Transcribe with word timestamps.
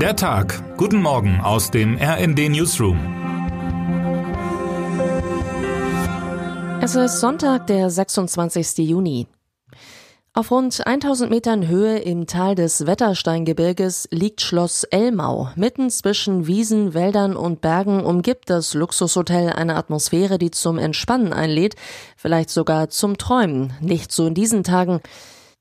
Der 0.00 0.14
Tag. 0.14 0.76
Guten 0.76 1.00
Morgen 1.00 1.40
aus 1.40 1.70
dem 1.70 1.96
RND 1.96 2.50
Newsroom. 2.50 2.98
Es 6.82 6.94
ist 6.94 7.20
Sonntag, 7.20 7.66
der 7.66 7.88
26. 7.88 8.86
Juni. 8.86 9.26
Auf 10.34 10.50
rund 10.50 10.86
1000 10.86 11.30
Metern 11.30 11.66
Höhe 11.66 11.96
im 11.96 12.26
Tal 12.26 12.54
des 12.54 12.86
Wettersteingebirges 12.86 14.08
liegt 14.10 14.42
Schloss 14.42 14.84
Elmau. 14.84 15.48
Mitten 15.56 15.88
zwischen 15.88 16.46
Wiesen, 16.46 16.92
Wäldern 16.92 17.34
und 17.34 17.62
Bergen 17.62 18.04
umgibt 18.04 18.50
das 18.50 18.74
Luxushotel 18.74 19.48
eine 19.48 19.76
Atmosphäre, 19.76 20.36
die 20.36 20.50
zum 20.50 20.76
Entspannen 20.76 21.32
einlädt, 21.32 21.74
vielleicht 22.18 22.50
sogar 22.50 22.90
zum 22.90 23.16
Träumen. 23.16 23.72
Nicht 23.80 24.12
so 24.12 24.26
in 24.26 24.34
diesen 24.34 24.62
Tagen. 24.62 25.00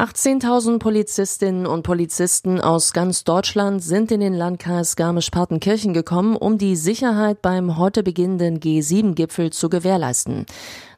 18.000 0.00 0.78
Polizistinnen 0.78 1.66
und 1.66 1.82
Polizisten 1.82 2.58
aus 2.58 2.94
ganz 2.94 3.22
Deutschland 3.22 3.84
sind 3.84 4.10
in 4.10 4.20
den 4.20 4.32
Landkreis 4.32 4.96
Garmisch-Partenkirchen 4.96 5.92
gekommen, 5.92 6.36
um 6.36 6.56
die 6.56 6.74
Sicherheit 6.74 7.42
beim 7.42 7.76
heute 7.76 8.02
beginnenden 8.02 8.60
G7-Gipfel 8.60 9.50
zu 9.50 9.68
gewährleisten. 9.68 10.46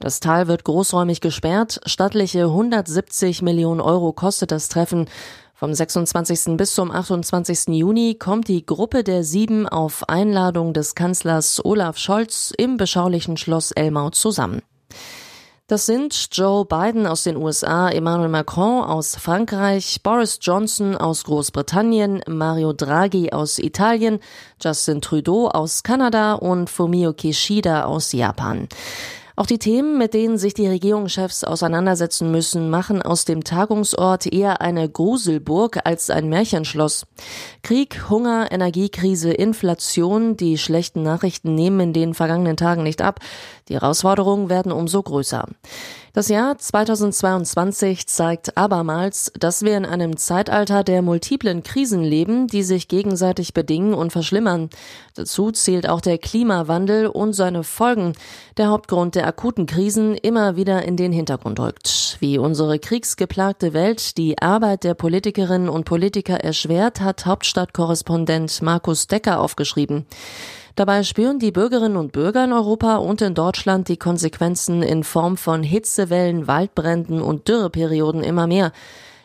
Das 0.00 0.18
Tal 0.18 0.48
wird 0.48 0.64
großräumig 0.64 1.20
gesperrt. 1.20 1.80
Stattliche 1.86 2.46
170 2.46 3.40
Millionen 3.42 3.80
Euro 3.80 4.12
kostet 4.12 4.50
das 4.50 4.68
Treffen. 4.68 5.08
Vom 5.54 5.72
26. 5.72 6.56
bis 6.56 6.74
zum 6.74 6.90
28. 6.90 7.68
Juni 7.68 8.16
kommt 8.16 8.48
die 8.48 8.66
Gruppe 8.66 9.04
der 9.04 9.22
Sieben 9.22 9.68
auf 9.68 10.08
Einladung 10.08 10.72
des 10.72 10.96
Kanzlers 10.96 11.64
Olaf 11.64 11.98
Scholz 11.98 12.52
im 12.58 12.76
beschaulichen 12.76 13.36
Schloss 13.36 13.70
Elmau 13.70 14.10
zusammen. 14.10 14.60
Das 15.68 15.84
sind 15.84 16.28
Joe 16.32 16.64
Biden 16.64 17.06
aus 17.06 17.24
den 17.24 17.36
USA, 17.36 17.90
Emmanuel 17.90 18.30
Macron 18.30 18.82
aus 18.82 19.16
Frankreich, 19.16 20.00
Boris 20.02 20.38
Johnson 20.40 20.96
aus 20.96 21.24
Großbritannien, 21.24 22.22
Mario 22.26 22.72
Draghi 22.72 23.32
aus 23.32 23.58
Italien, 23.58 24.18
Justin 24.62 25.02
Trudeau 25.02 25.48
aus 25.48 25.82
Kanada 25.82 26.36
und 26.36 26.70
Fumio 26.70 27.12
Kishida 27.12 27.84
aus 27.84 28.12
Japan. 28.12 28.66
Auch 29.38 29.46
die 29.46 29.60
Themen, 29.60 29.98
mit 29.98 30.14
denen 30.14 30.36
sich 30.36 30.52
die 30.52 30.66
Regierungschefs 30.66 31.44
auseinandersetzen 31.44 32.32
müssen, 32.32 32.70
machen 32.70 33.00
aus 33.02 33.24
dem 33.24 33.44
Tagungsort 33.44 34.26
eher 34.26 34.60
eine 34.60 34.88
Gruselburg 34.88 35.78
als 35.84 36.10
ein 36.10 36.28
Märchenschloss. 36.28 37.06
Krieg, 37.62 38.10
Hunger, 38.10 38.50
Energiekrise, 38.50 39.30
Inflation, 39.30 40.36
die 40.36 40.58
schlechten 40.58 41.04
Nachrichten 41.04 41.54
nehmen 41.54 41.78
in 41.78 41.92
den 41.92 42.14
vergangenen 42.14 42.56
Tagen 42.56 42.82
nicht 42.82 43.00
ab. 43.00 43.20
Die 43.68 43.74
Herausforderungen 43.74 44.50
werden 44.50 44.72
umso 44.72 45.04
größer. 45.04 45.46
Das 46.14 46.28
Jahr 46.28 46.56
2022 46.56 48.06
zeigt 48.06 48.56
abermals, 48.56 49.30
dass 49.38 49.62
wir 49.62 49.76
in 49.76 49.84
einem 49.84 50.16
Zeitalter 50.16 50.82
der 50.82 51.02
multiplen 51.02 51.62
Krisen 51.62 52.02
leben, 52.02 52.46
die 52.46 52.62
sich 52.62 52.88
gegenseitig 52.88 53.52
bedingen 53.52 53.92
und 53.92 54.10
verschlimmern. 54.10 54.70
Dazu 55.14 55.50
zählt 55.50 55.88
auch 55.88 56.00
der 56.00 56.16
Klimawandel 56.16 57.06
und 57.06 57.34
seine 57.34 57.62
Folgen, 57.62 58.14
der 58.56 58.68
Hauptgrund 58.68 59.16
der 59.16 59.26
akuten 59.26 59.66
Krisen 59.66 60.14
immer 60.14 60.56
wieder 60.56 60.82
in 60.82 60.96
den 60.96 61.12
Hintergrund 61.12 61.60
rückt. 61.60 62.16
Wie 62.20 62.38
unsere 62.38 62.78
kriegsgeplagte 62.78 63.74
Welt 63.74 64.16
die 64.16 64.38
Arbeit 64.38 64.84
der 64.84 64.94
Politikerinnen 64.94 65.68
und 65.68 65.84
Politiker 65.84 66.36
erschwert, 66.36 67.02
hat 67.02 67.26
Hauptstadtkorrespondent 67.26 68.62
Markus 68.62 69.08
Decker 69.08 69.40
aufgeschrieben. 69.40 70.06
Dabei 70.78 71.02
spüren 71.02 71.40
die 71.40 71.50
Bürgerinnen 71.50 71.96
und 71.96 72.12
Bürger 72.12 72.44
in 72.44 72.52
Europa 72.52 72.98
und 72.98 73.20
in 73.20 73.34
Deutschland 73.34 73.88
die 73.88 73.96
Konsequenzen 73.96 74.84
in 74.84 75.02
Form 75.02 75.36
von 75.36 75.64
Hitzewellen, 75.64 76.46
Waldbränden 76.46 77.20
und 77.20 77.48
Dürreperioden 77.48 78.22
immer 78.22 78.46
mehr. 78.46 78.70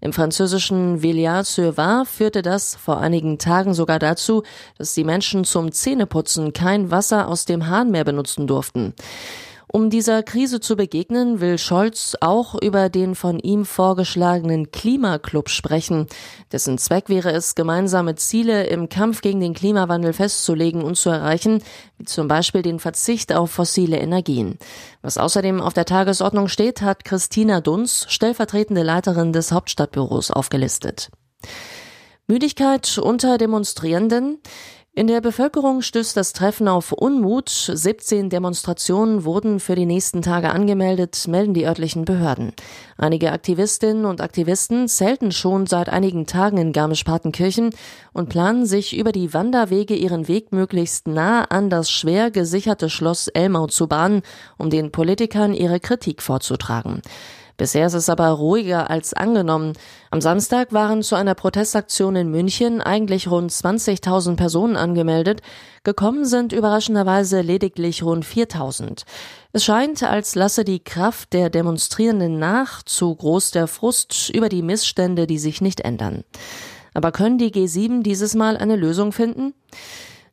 Im 0.00 0.12
französischen 0.12 1.02
Villars-sur-Var 1.02 2.04
führte 2.04 2.42
das 2.42 2.74
vor 2.74 2.98
einigen 2.98 3.38
Tagen 3.38 3.74
sogar 3.74 4.00
dazu, 4.00 4.42
dass 4.76 4.94
die 4.94 5.04
Menschen 5.04 5.44
zum 5.44 5.70
Zähneputzen 5.70 6.52
kein 6.52 6.90
Wasser 6.90 7.28
aus 7.28 7.44
dem 7.44 7.68
Hahn 7.68 7.92
mehr 7.92 8.02
benutzen 8.02 8.48
durften. 8.48 8.92
Um 9.76 9.90
dieser 9.90 10.22
Krise 10.22 10.58
zu 10.60 10.74
begegnen, 10.74 11.40
will 11.42 11.58
Scholz 11.58 12.16
auch 12.22 12.54
über 12.54 12.88
den 12.88 13.14
von 13.14 13.38
ihm 13.38 13.66
vorgeschlagenen 13.66 14.70
Klimaclub 14.70 15.50
sprechen. 15.50 16.06
Dessen 16.50 16.78
Zweck 16.78 17.10
wäre 17.10 17.30
es, 17.32 17.54
gemeinsame 17.54 18.14
Ziele 18.14 18.68
im 18.68 18.88
Kampf 18.88 19.20
gegen 19.20 19.40
den 19.40 19.52
Klimawandel 19.52 20.14
festzulegen 20.14 20.82
und 20.82 20.96
zu 20.96 21.10
erreichen, 21.10 21.62
wie 21.98 22.06
zum 22.06 22.26
Beispiel 22.26 22.62
den 22.62 22.78
Verzicht 22.78 23.34
auf 23.34 23.50
fossile 23.50 23.98
Energien. 23.98 24.58
Was 25.02 25.18
außerdem 25.18 25.60
auf 25.60 25.74
der 25.74 25.84
Tagesordnung 25.84 26.48
steht, 26.48 26.80
hat 26.80 27.04
Christina 27.04 27.60
Dunz, 27.60 28.06
stellvertretende 28.08 28.82
Leiterin 28.82 29.34
des 29.34 29.52
Hauptstadtbüros, 29.52 30.30
aufgelistet. 30.30 31.10
Müdigkeit 32.28 32.98
unter 32.98 33.38
Demonstrierenden. 33.38 34.38
In 34.98 35.08
der 35.08 35.20
Bevölkerung 35.20 35.82
stößt 35.82 36.16
das 36.16 36.32
Treffen 36.32 36.68
auf 36.68 36.90
Unmut. 36.90 37.50
17 37.50 38.30
Demonstrationen 38.30 39.26
wurden 39.26 39.60
für 39.60 39.74
die 39.74 39.84
nächsten 39.84 40.22
Tage 40.22 40.48
angemeldet, 40.48 41.28
melden 41.28 41.52
die 41.52 41.66
örtlichen 41.66 42.06
Behörden. 42.06 42.54
Einige 42.96 43.30
Aktivistinnen 43.32 44.06
und 44.06 44.22
Aktivisten 44.22 44.88
zelten 44.88 45.32
schon 45.32 45.66
seit 45.66 45.90
einigen 45.90 46.24
Tagen 46.24 46.56
in 46.56 46.72
Garmisch-Partenkirchen 46.72 47.74
und 48.14 48.30
planen 48.30 48.64
sich 48.64 48.96
über 48.96 49.12
die 49.12 49.34
Wanderwege 49.34 49.94
ihren 49.94 50.28
Weg 50.28 50.50
möglichst 50.52 51.06
nah 51.06 51.44
an 51.44 51.68
das 51.68 51.90
schwer 51.90 52.30
gesicherte 52.30 52.88
Schloss 52.88 53.28
Elmau 53.28 53.66
zu 53.66 53.88
bahnen, 53.88 54.22
um 54.56 54.70
den 54.70 54.92
Politikern 54.92 55.52
ihre 55.52 55.78
Kritik 55.78 56.22
vorzutragen. 56.22 57.02
Bisher 57.56 57.86
ist 57.86 57.94
es 57.94 58.10
aber 58.10 58.28
ruhiger 58.28 58.90
als 58.90 59.14
angenommen. 59.14 59.72
Am 60.10 60.20
Samstag 60.20 60.72
waren 60.72 61.02
zu 61.02 61.14
einer 61.14 61.34
Protestaktion 61.34 62.14
in 62.14 62.30
München 62.30 62.82
eigentlich 62.82 63.30
rund 63.30 63.50
20.000 63.50 64.36
Personen 64.36 64.76
angemeldet. 64.76 65.40
Gekommen 65.82 66.26
sind 66.26 66.52
überraschenderweise 66.52 67.40
lediglich 67.40 68.02
rund 68.02 68.26
4.000. 68.26 69.04
Es 69.52 69.64
scheint, 69.64 70.02
als 70.02 70.34
lasse 70.34 70.64
die 70.64 70.80
Kraft 70.80 71.32
der 71.32 71.48
Demonstrierenden 71.48 72.38
nach, 72.38 72.82
zu 72.82 73.14
groß 73.14 73.52
der 73.52 73.68
Frust 73.68 74.30
über 74.34 74.50
die 74.50 74.62
Missstände, 74.62 75.26
die 75.26 75.38
sich 75.38 75.62
nicht 75.62 75.80
ändern. 75.80 76.24
Aber 76.92 77.10
können 77.10 77.38
die 77.38 77.52
G7 77.52 78.02
dieses 78.02 78.34
Mal 78.34 78.56
eine 78.56 78.76
Lösung 78.76 79.12
finden? 79.12 79.54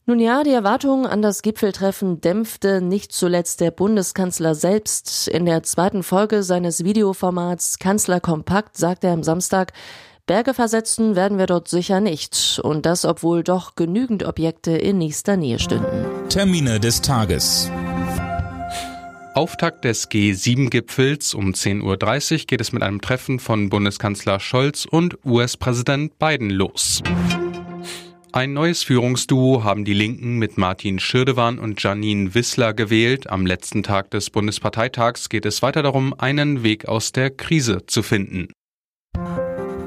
Nun 0.06 0.20
ja, 0.20 0.44
die 0.44 0.52
Erwartungen 0.52 1.06
an 1.06 1.22
das 1.22 1.42
Gipfeltreffen 1.44 2.20
dämpfte 2.20 2.82
nicht 2.82 3.14
zuletzt 3.14 3.62
der 3.62 3.72
Bundeskanzler 3.72 4.54
selbst. 4.54 5.30
In 5.30 5.46
der 5.46 5.64
zweiten 5.64 6.04
Folge 6.04 6.44
seines 6.44 6.84
Videoformats 6.84 7.80
Kanzler 7.80 8.20
Kompakt 8.20 8.76
sagte 8.76 9.08
er 9.08 9.14
am 9.14 9.24
Samstag, 9.24 9.72
Berge 10.26 10.54
versetzen 10.54 11.16
werden 11.16 11.38
wir 11.38 11.46
dort 11.46 11.70
sicher 11.70 12.02
nicht. 12.02 12.60
Und 12.64 12.86
das, 12.86 13.06
obwohl 13.06 13.44
doch 13.44 13.76
genügend 13.76 14.26
Objekte 14.26 14.72
in 14.72 14.98
nächster 14.98 15.38
Nähe 15.38 15.60
stünden. 15.60 16.06
Termine 16.28 16.82
des 16.82 17.00
Tages. 17.02 17.72
Auftakt 19.36 19.86
des 19.86 20.12
G7-Gipfels 20.12 21.34
um 21.34 21.52
10.30 21.52 22.34
Uhr 22.34 22.46
geht 22.46 22.60
es 22.60 22.74
mit 22.74 22.84
einem 22.84 23.00
Treffen 23.00 23.40
von 23.40 23.70
Bundeskanzler 23.70 24.42
Scholz 24.42 24.86
und 24.86 25.18
US-Präsident 25.26 26.20
Biden 26.20 26.50
los. 26.50 27.02
Ein 28.36 28.54
neues 28.54 28.82
Führungsduo 28.82 29.64
haben 29.64 29.86
die 29.86 29.94
Linken 29.94 30.40
mit 30.40 30.58
Martin 30.58 30.98
Schirdewan 30.98 31.60
und 31.60 31.84
Janine 31.84 32.34
Wissler 32.34 32.74
gewählt. 32.74 33.30
Am 33.30 33.46
letzten 33.46 33.84
Tag 33.84 34.10
des 34.10 34.32
Bundesparteitags 34.32 35.30
geht 35.30 35.46
es 35.46 35.62
weiter 35.62 35.84
darum, 35.84 36.16
einen 36.18 36.64
Weg 36.64 36.88
aus 36.88 37.12
der 37.12 37.30
Krise 37.30 37.86
zu 37.86 38.02
finden. 38.02 38.48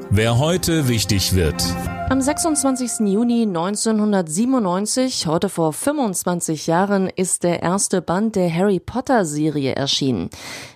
Wer 0.09 0.39
heute 0.39 0.87
wichtig 0.87 1.35
wird. 1.35 1.63
Am 2.09 2.21
26. 2.21 3.07
Juni 3.07 3.41
1997, 3.43 5.27
heute 5.27 5.49
vor 5.49 5.73
25 5.73 6.67
Jahren, 6.67 7.07
ist 7.07 7.43
der 7.43 7.61
erste 7.61 8.01
Band 8.01 8.37
der 8.37 8.53
Harry 8.53 8.79
Potter 8.79 9.25
Serie 9.25 9.75
erschienen. 9.75 10.29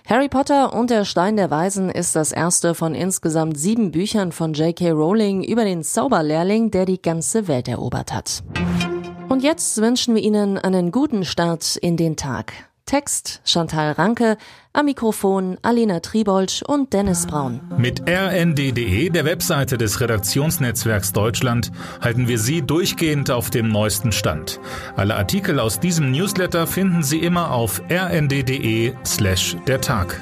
Harry 0.06 0.28
Potter 0.28 0.74
und 0.74 0.90
der 0.90 1.06
Stein 1.06 1.36
der 1.36 1.50
Weisen 1.50 1.88
ist 1.88 2.14
das 2.14 2.32
erste 2.32 2.74
von 2.74 2.94
insgesamt 2.94 3.58
sieben 3.58 3.90
Büchern 3.90 4.32
von 4.32 4.52
J.K. 4.52 4.90
Rowling 4.90 5.42
über 5.42 5.64
den 5.64 5.82
Zauberlehrling, 5.82 6.70
der 6.70 6.84
die 6.84 7.00
ganze 7.00 7.48
Welt 7.48 7.68
erobert 7.68 8.12
hat. 8.12 8.42
Und 9.30 9.42
jetzt 9.42 9.80
wünschen 9.80 10.14
wir 10.14 10.22
Ihnen 10.22 10.58
einen 10.58 10.92
guten 10.92 11.24
Start 11.24 11.76
in 11.76 11.96
den 11.96 12.16
Tag. 12.16 12.52
Text 12.86 13.40
Chantal 13.44 13.92
Ranke, 13.92 14.36
am 14.72 14.86
Mikrofon 14.86 15.58
Alina 15.62 16.00
Tribold 16.00 16.62
und 16.66 16.92
Dennis 16.92 17.26
Braun. 17.26 17.60
Mit 17.76 18.02
rnd.de, 18.08 19.08
der 19.10 19.24
Webseite 19.24 19.78
des 19.78 20.00
Redaktionsnetzwerks 20.00 21.12
Deutschland, 21.12 21.72
halten 22.00 22.28
wir 22.28 22.38
Sie 22.38 22.62
durchgehend 22.62 23.30
auf 23.30 23.50
dem 23.50 23.68
neuesten 23.68 24.12
Stand. 24.12 24.60
Alle 24.96 25.16
Artikel 25.16 25.60
aus 25.60 25.80
diesem 25.80 26.10
Newsletter 26.10 26.66
finden 26.66 27.02
Sie 27.02 27.18
immer 27.18 27.52
auf 27.52 27.82
rnd.de 27.90 28.94
slash 29.04 29.56
der 29.66 29.80
Tag. 29.80 30.20